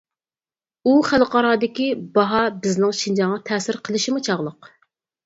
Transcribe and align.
ئۇ 0.85 0.93
خەلقئارادىكى 1.09 1.85
باھا 2.15 2.39
بىزنىڭ 2.63 2.95
شىنجاڭغا 3.01 3.39
تەسىر 3.51 3.79
قىلىشىمۇ 3.89 4.23
چاغلىق. 4.31 4.71